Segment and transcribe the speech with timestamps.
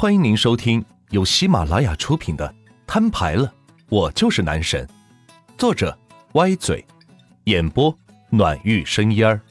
[0.00, 2.48] 欢迎您收听由喜马拉雅出品的
[2.86, 3.54] 《摊牌了，
[3.90, 4.86] 我就是男神》，
[5.58, 5.94] 作者
[6.32, 6.82] 歪嘴，
[7.44, 7.94] 演播
[8.30, 9.42] 暖玉生烟儿。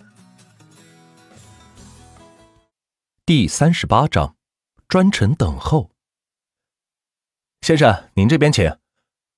[3.27, 4.35] 第三十八章，
[4.87, 5.91] 专程等候。
[7.61, 8.75] 先生，您这边请，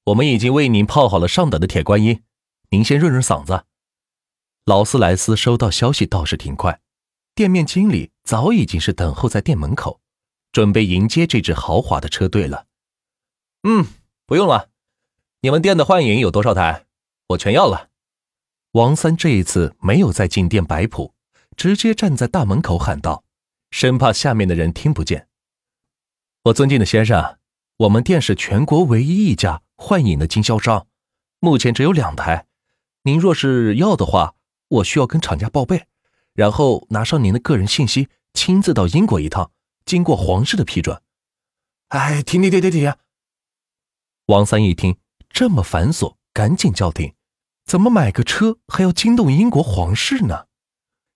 [0.05, 2.23] 我们已经为您泡好了上等的铁观音，
[2.69, 3.65] 您先润润嗓子。
[4.63, 6.79] 劳斯莱斯收到消息倒是挺快，
[7.35, 10.00] 店面经理早已经是等候在店门口。
[10.51, 12.65] 准备迎接这支豪华的车队了。
[13.63, 13.85] 嗯，
[14.25, 14.69] 不用了，
[15.41, 16.85] 你们店的幻影有多少台？
[17.29, 17.89] 我全要了。
[18.71, 21.13] 王三这一次没有再进店摆谱，
[21.55, 23.23] 直接站在大门口喊道，
[23.69, 25.27] 生怕下面的人听不见。
[26.45, 27.37] 我尊敬的先生，
[27.77, 30.87] 我们店是全国唯一一家幻影的经销商，
[31.39, 32.47] 目前只有两台。
[33.03, 34.35] 您若是要的话，
[34.69, 35.87] 我需要跟厂家报备，
[36.33, 39.51] 然后拿上您的个人信息，亲自到英国一趟。
[39.85, 41.01] 经过皇室的批准，
[41.89, 42.93] 哎，停停停停停！
[44.27, 44.97] 王三一听
[45.29, 47.13] 这么繁琐，赶紧叫停。
[47.65, 50.47] 怎么买个车还要惊动英国皇室呢？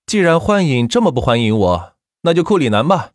[0.06, 3.14] 既然幻影这么不欢迎我，那就库里南吧。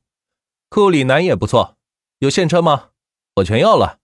[0.68, 1.76] 库里南也不错，
[2.18, 2.90] 有现车吗？
[3.36, 4.00] 我全要了。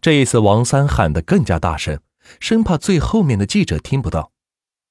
[0.00, 2.00] 这一次王三喊得更加大声，
[2.40, 4.32] 生怕最后面的记者听不到。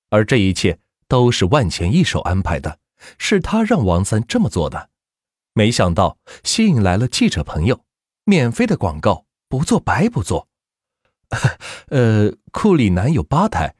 [0.09, 2.79] 而这一切都是万钱一手安排的，
[3.17, 4.89] 是他让王三这么做的。
[5.53, 7.85] 没想到吸引来了记者朋友，
[8.25, 10.47] 免费的广告不做白不做。
[11.89, 13.75] 呃，库里南有八台，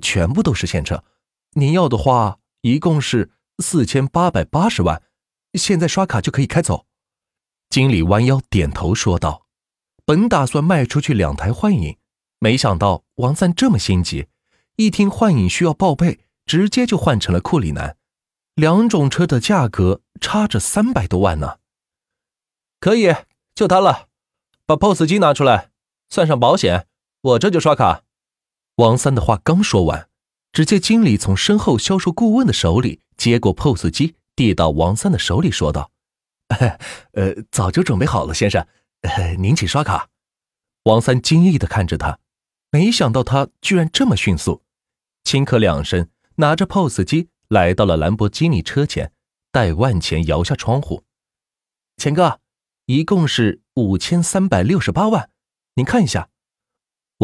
[0.00, 1.04] 全部都是现车，
[1.52, 5.02] 您要的话一共是四千八百八十万，
[5.54, 6.86] 现在刷卡就可以开走。
[7.68, 9.46] 经理弯腰点头说道
[10.06, 11.98] ：“本打算卖出去两台幻影，
[12.38, 14.28] 没想到王三这么心急，
[14.76, 17.96] 一听幻影需要报备，直接就换成了库里南。”
[18.54, 21.60] 两种车的价格差着三百多万呢，
[22.80, 23.14] 可以，
[23.54, 24.08] 就它了，
[24.66, 25.70] 把 POS 机拿出来，
[26.08, 26.88] 算上保险，
[27.20, 28.02] 我这就刷卡。
[28.78, 30.08] 王三的话刚说完，
[30.50, 35.92] 只见经理从身后销售顾问的手里接过 POS 机，递到王三的手里，说道
[37.12, 38.66] ：“呃，早就准备好了，先生，
[39.38, 40.08] 您请刷卡。”
[40.82, 42.18] 王三惊异的看着他，
[42.72, 44.64] 没想到他居然这么迅速，
[45.22, 47.28] 轻咳两声，拿着 POS 机。
[47.46, 49.12] 来到了兰博基尼车前，
[49.56, 51.04] 带万钱摇下窗户
[51.96, 52.40] ：“钱哥，
[52.84, 55.30] 一共是五千三百六十八万，
[55.76, 56.28] 您看一下。”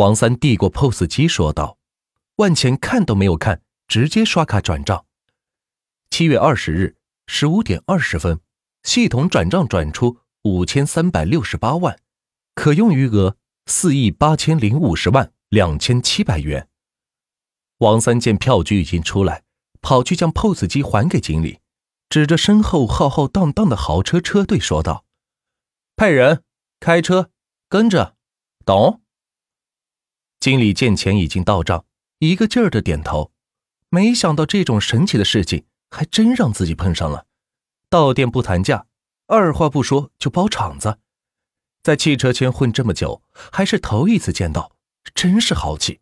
[0.01, 1.77] 王三递过 POS 机说道。
[2.37, 5.05] 万钱看都没有看，直接刷卡转账。
[6.09, 8.41] 七月二十日十五点二十分，
[8.83, 12.01] 系统转账转出五千三百六十八万，
[12.55, 16.67] 可用余额四亿八千零五十万两千七百元。
[17.81, 19.45] 王三见票据已经出来。
[19.83, 21.59] 跑去将 POS 机还给经理，
[22.13, 25.07] 指着身后浩浩荡荡的豪车车队说道
[25.97, 26.45] ：“派人
[26.79, 27.31] 开车
[27.71, 28.17] 跟着，
[28.67, 29.01] 懂？”
[30.39, 31.87] 经理见钱已经到账，
[32.19, 33.33] 一个劲儿的点头。
[33.89, 37.25] 没想到这种神奇的事情还真让自己碰上了。
[37.89, 38.85] 到店不谈价，
[39.27, 40.99] 二话不说就包场子。
[41.83, 44.77] 在汽车圈混这么久，还是头一次见到，
[45.15, 46.01] 真是豪气。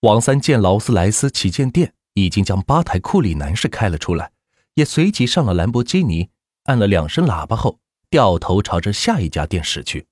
[0.00, 1.94] 王三见劳斯莱斯旗舰店。
[2.14, 4.32] 已经将八台库里南士开了出来，
[4.78, 6.30] 也随即上了兰博基尼，
[6.66, 10.06] 按了两声喇叭后，掉头朝着下一家店驶去。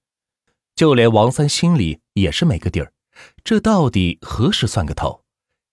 [0.74, 2.92] 就连王三心里也是没个底儿，
[3.44, 5.22] 这到底何时算个头？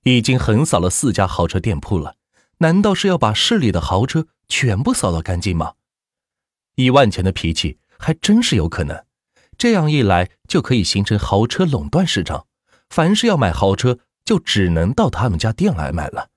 [0.03, 2.17] 已经横扫了四家豪车店铺了，
[2.59, 5.73] 难道是要把市里的豪车全部扫到干净吗？
[6.75, 9.03] 以万钱的脾气，还真是有可能。
[9.57, 12.45] 这样一来，就可以形成豪车垄断市场，
[12.91, 13.99] 凡是要买豪车。
[14.25, 16.29] 就只能到他们家店来买了，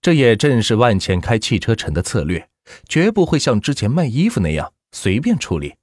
[0.00, 2.48] 这也正是万钱开汽车城的策略，
[2.88, 5.74] 绝不会像之前卖衣服那样随便处理。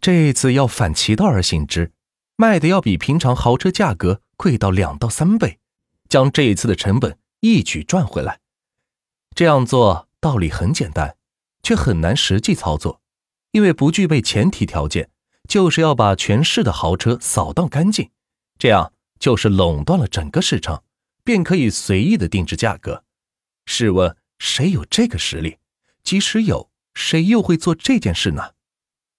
[0.00, 1.92] 这次要反其道而行之，
[2.36, 5.58] 卖的要比平常豪车价格贵到两到三倍，
[6.08, 8.40] 将这一次的成本一举赚回来。
[9.34, 11.16] 这样做道理很简单，
[11.62, 13.00] 却很难实际操作，
[13.52, 15.10] 因为不具备前提条件，
[15.48, 18.10] 就是要把全市的豪车扫荡干净，
[18.58, 18.92] 这样。
[19.20, 20.82] 就是垄断了整个市场，
[21.22, 23.04] 便可以随意的定制价格。
[23.72, 25.58] 试问谁有这个实力？
[26.02, 28.54] 即使有，谁又会做这件事呢？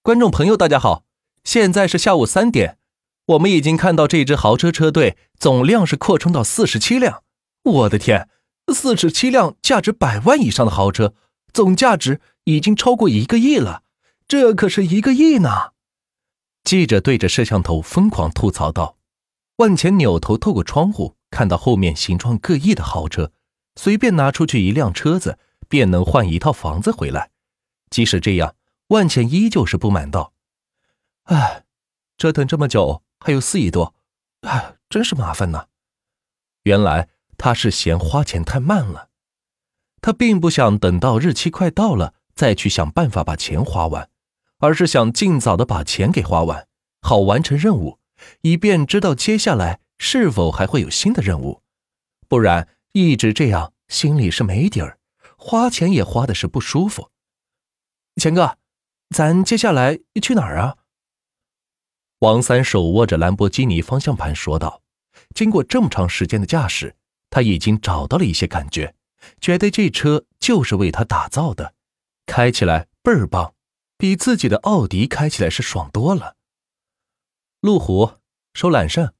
[0.02, 1.04] 观众朋友，大家好，
[1.42, 2.76] 现在是下午三点，
[3.24, 7.22] 我们已经看到这支豪车车队总量是扩充到四十七辆。
[7.62, 8.28] 我的天，
[8.74, 11.14] 四十七辆价值百万以上的豪车，
[11.54, 13.82] 总价值已经超过一个亿了。
[14.28, 15.72] 这可是一个亿呢！
[16.62, 18.98] 记者对着摄像头疯狂吐槽道。
[19.56, 23.32] 万钱扭头透过窗户看到后面形状各异的豪车，
[23.76, 25.38] 随便拿出去一辆车子
[25.68, 27.30] 便能换一套房子回来。
[27.90, 28.54] 即使这样，
[28.88, 30.32] 万茜依旧是不满道
[31.24, 31.64] ：“哎，
[32.16, 33.94] 折腾这么久，还有四亿多，
[34.42, 35.66] 哎，真是麻烦呐。”
[36.64, 39.08] 原来他是嫌花钱太慢了，
[40.00, 44.08] 他并不想等到日期快到了再去想办法把钱花完，
[44.58, 46.68] 而是想尽早的把钱给花完，
[47.00, 47.98] 好完成任务，
[48.42, 51.62] 以便知道接下来是否还会有新的任务。
[52.28, 54.98] 不然一直这样，心里是没底儿，
[55.36, 57.10] 花钱也花的是不舒服。
[58.16, 58.58] 钱哥，
[59.10, 60.76] 咱接下来去哪儿啊？
[62.18, 64.82] 王三手握着兰博基尼方向盘说道。
[65.34, 66.94] 经过这么长时间的驾驶，
[67.30, 68.94] 他已经找到了一些感觉，
[69.40, 71.74] 觉得这车就是为他打造的，
[72.26, 73.54] 开起来倍儿棒，
[73.96, 76.36] 比自己的奥迪开起来是爽多了。
[77.60, 78.12] 路虎
[78.54, 79.12] 收揽胜，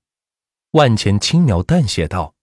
[0.73, 2.35] 万钱轻描淡写道：“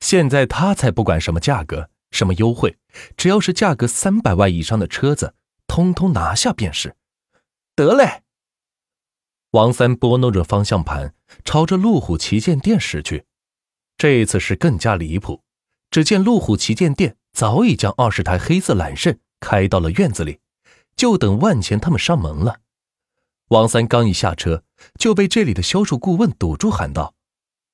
[0.00, 2.78] 现在他才不管什么价格、什么优惠，
[3.16, 5.34] 只要是价格三百万以上的车子，
[5.66, 6.96] 通通拿下便是。”
[7.74, 8.22] 得嘞。
[9.52, 11.14] 王三拨弄着方向盘，
[11.44, 13.24] 朝着路虎旗舰店驶去。
[13.96, 15.42] 这次是更加离谱，
[15.90, 20.40] 只见路虎旗舰店早已将二十台黑色揽胜开到了院子里，
[20.94, 22.60] 就等万钱他们上门了。
[23.48, 24.64] 王三刚一下车，
[24.98, 27.14] 就被这里的销售顾问堵住，喊道：“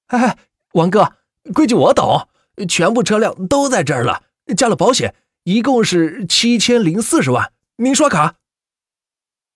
[0.09, 0.39] 哎，
[0.75, 1.17] 王哥，
[1.55, 2.29] 规矩我懂，
[2.69, 4.25] 全部车辆都在这儿了，
[4.56, 8.37] 加了保险，一共是七千零四十万，您刷卡。”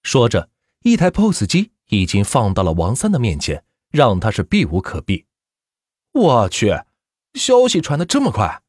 [0.03, 0.51] 说着，
[0.83, 1.73] 一台 POS 机。
[1.91, 3.63] 已经放到了王三的面前，
[3.93, 5.27] 让他是避无可避。
[6.11, 6.73] 我去，
[7.35, 8.63] 消息传的这么快！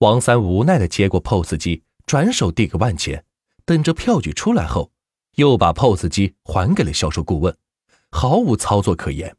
[0.00, 3.24] 王三无奈的接过 POS 机，转手递给万钱，
[3.64, 4.92] 等着票据出来后，
[5.36, 7.56] 又把 POS 机还给了销售顾问，
[8.10, 9.34] 毫无操作可言。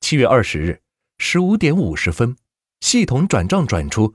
[0.00, 0.82] 七月二十日
[1.18, 2.36] 十五点五十分，
[2.80, 4.14] 系统转账转出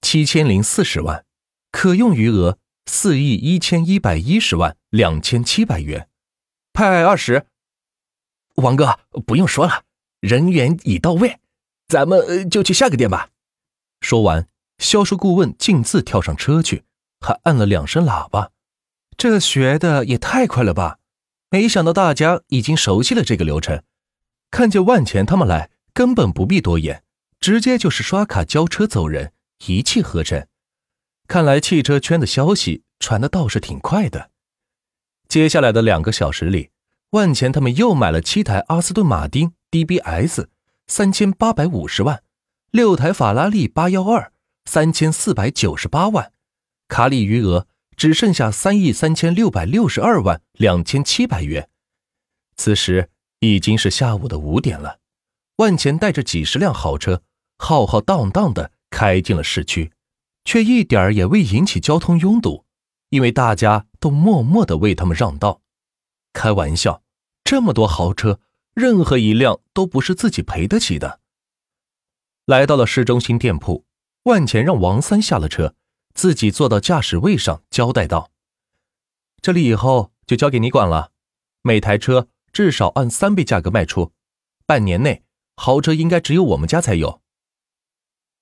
[0.00, 1.24] 七千零四十万，
[1.70, 6.08] 可用余额四亿一千一百一十万两千七百元。
[6.72, 7.46] 派二十，
[8.56, 9.84] 王哥不用说了，
[10.20, 11.38] 人员已到位，
[11.88, 13.28] 咱们就去下个店吧。
[14.00, 14.48] 说完，
[14.78, 16.84] 销售顾问径自跳上车去，
[17.20, 18.50] 还按了两声喇叭。
[19.18, 20.98] 这学的也太快了吧！
[21.50, 23.82] 没想到大家已经熟悉了这个流程，
[24.50, 27.02] 看见万钱他们来，根本不必多言，
[27.40, 29.32] 直接就是刷卡交车走人，
[29.66, 30.46] 一气呵成。
[31.26, 34.30] 看来汽车圈的消息传的倒是挺快的。
[35.28, 36.70] 接下来的两个小时里，
[37.10, 40.46] 万钱他们又买了七台阿斯顿马丁 DBS，
[40.86, 42.18] 三千八百五十万；
[42.70, 44.32] 六台法拉利八幺二，
[44.64, 46.32] 三千四百九十八万。
[46.88, 51.68] 卡里余额只剩下三亿三千六百六十二万两千七百元。
[52.56, 53.08] 此时
[53.38, 54.99] 已经是下午的五点了，
[55.60, 57.22] 万钱带着几十辆豪车，
[57.58, 59.92] 浩浩荡荡的开进了市区，
[60.42, 62.64] 却一点儿也未引起交通拥堵。
[63.10, 65.60] 因为大家都默默的为他们让道，
[66.32, 67.02] 开玩笑，
[67.44, 68.40] 这么多豪车，
[68.72, 71.20] 任何一辆都不是自己赔得起的。
[72.46, 73.84] 来到了市中心店铺，
[74.22, 75.74] 万钱让王三下了车，
[76.14, 78.30] 自己坐到驾驶位上，交代道
[79.42, 81.10] ：“这里以后就交给你管了，
[81.60, 84.12] 每台车至少按三倍价格卖出，
[84.64, 85.24] 半年内
[85.62, 87.20] 豪车应该只有我们家才有。”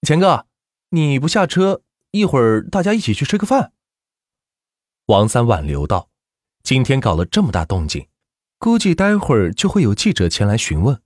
[0.06, 0.46] 钱哥，
[0.90, 1.82] 你不下车，
[2.12, 3.72] 一会儿大家一起去吃个饭。
[5.06, 6.10] 王三挽留道
[6.62, 8.06] ：“今天搞了这么大动静，
[8.58, 11.02] 估计待会儿就会有记者前来询问。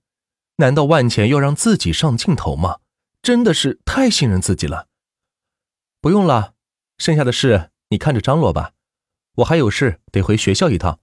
[0.56, 2.80] 难道万钱要让自己上镜头吗？
[3.22, 4.88] 真的是太信任自己了。
[6.02, 6.52] 不用了，
[6.98, 8.72] 剩下的事你看着张罗吧。
[9.37, 11.00] 我还有事得回学校一趟，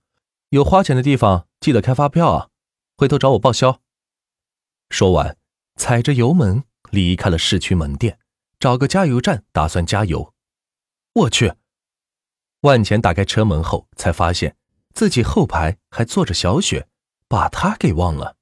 [0.50, 2.50] 有花钱的地方记得开发票啊，
[2.96, 3.82] 回头找我报销。”
[4.90, 5.38] 说完，
[5.76, 8.20] 踩着油门离开了市区门店，
[8.60, 10.34] 找个加油站打算加油。
[11.14, 11.54] 我去！
[12.62, 14.58] 万钱打开车门后，才发现
[14.94, 16.88] 自己后排还坐着小雪，
[17.28, 18.36] 把她给忘了。